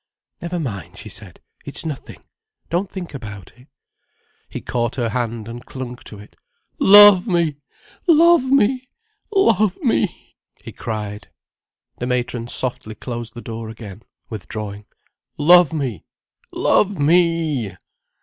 [0.41, 1.41] "Never mind," she said.
[1.63, 2.23] "It's nothing.
[2.71, 3.67] Don't think about it."
[4.49, 6.35] He caught her hand and clung to it.
[6.79, 7.57] "Love me!
[8.07, 8.89] Love me!
[9.31, 11.29] Love me!" he cried.
[11.99, 14.87] The matron softly closed the door again, withdrawing.
[15.37, 16.03] "Love me!
[16.51, 17.77] Love me!"